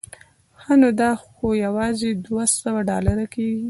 [0.61, 3.59] ښه نو دا خو یوازې دوه سوه ډالره کېږي.